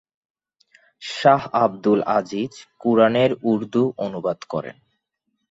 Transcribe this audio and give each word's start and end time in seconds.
শাহ 1.01 1.41
আবদুল 1.55 1.99
আজিজ 2.17 2.53
কুরআনের 2.79 3.31
উর্দু 3.43 3.83
অনুবাদ 3.97 4.39
করেন। 4.43 4.75